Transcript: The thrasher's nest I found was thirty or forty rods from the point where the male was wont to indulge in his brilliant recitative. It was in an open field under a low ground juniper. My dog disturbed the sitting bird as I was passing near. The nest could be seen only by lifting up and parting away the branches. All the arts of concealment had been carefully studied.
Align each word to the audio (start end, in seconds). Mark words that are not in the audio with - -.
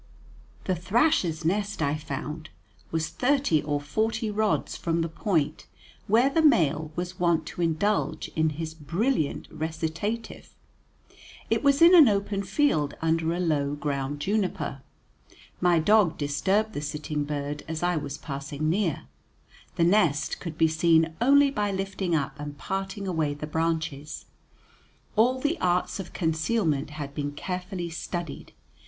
The 0.63 0.75
thrasher's 0.75 1.45
nest 1.45 1.79
I 1.79 1.95
found 1.95 2.49
was 2.89 3.09
thirty 3.09 3.61
or 3.61 3.79
forty 3.79 4.31
rods 4.31 4.75
from 4.75 5.01
the 5.01 5.07
point 5.07 5.67
where 6.07 6.31
the 6.31 6.41
male 6.41 6.91
was 6.95 7.19
wont 7.19 7.45
to 7.49 7.61
indulge 7.61 8.29
in 8.29 8.49
his 8.57 8.73
brilliant 8.73 9.47
recitative. 9.51 10.55
It 11.51 11.61
was 11.61 11.83
in 11.83 11.93
an 11.93 12.07
open 12.09 12.41
field 12.41 12.95
under 12.99 13.31
a 13.31 13.39
low 13.39 13.75
ground 13.75 14.21
juniper. 14.21 14.81
My 15.59 15.77
dog 15.77 16.17
disturbed 16.17 16.73
the 16.73 16.81
sitting 16.81 17.23
bird 17.23 17.63
as 17.67 17.83
I 17.83 17.95
was 17.95 18.17
passing 18.17 18.71
near. 18.71 19.03
The 19.75 19.83
nest 19.83 20.39
could 20.39 20.57
be 20.57 20.67
seen 20.67 21.13
only 21.21 21.51
by 21.51 21.71
lifting 21.71 22.15
up 22.15 22.39
and 22.39 22.57
parting 22.57 23.07
away 23.07 23.35
the 23.35 23.45
branches. 23.45 24.25
All 25.15 25.39
the 25.39 25.59
arts 25.59 25.99
of 25.99 26.11
concealment 26.11 26.89
had 26.97 27.13
been 27.13 27.33
carefully 27.33 27.91
studied. 27.91 28.53